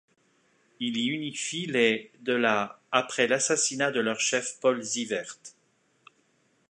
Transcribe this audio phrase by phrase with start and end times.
[0.79, 5.37] Il y unifie les de la après l'assassinat de leur chef Paul Siewert.